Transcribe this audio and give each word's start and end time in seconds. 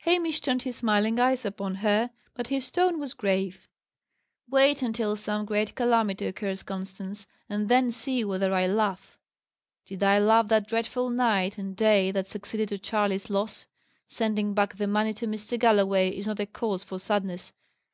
Hamish 0.00 0.42
turned 0.42 0.60
his 0.64 0.76
smiling 0.76 1.18
eyes 1.18 1.42
upon 1.46 1.76
her, 1.76 2.10
but 2.34 2.48
his 2.48 2.70
tone 2.70 3.00
was 3.00 3.14
grave. 3.14 3.66
"Wait 4.46 4.82
until 4.82 5.16
some 5.16 5.46
great 5.46 5.74
calamity 5.74 6.26
occurs, 6.26 6.62
Constance, 6.62 7.26
and 7.48 7.70
then 7.70 7.90
see 7.90 8.22
whether 8.22 8.52
I 8.52 8.66
laugh. 8.66 9.18
Did 9.86 10.02
I 10.02 10.18
laugh 10.18 10.48
that 10.48 10.68
dreadful 10.68 11.08
night 11.08 11.56
and 11.56 11.74
day 11.74 12.10
that 12.10 12.28
succeeded 12.28 12.68
to 12.68 12.78
Charley's 12.78 13.30
loss? 13.30 13.66
Sending 14.06 14.52
back 14.52 14.76
the 14.76 14.86
money 14.86 15.14
to 15.14 15.26
Mr. 15.26 15.58
Galloway 15.58 16.10
is 16.10 16.26
not 16.26 16.40
a 16.40 16.44
cause 16.46 16.84
for 16.84 16.98
sadness. 16.98 17.54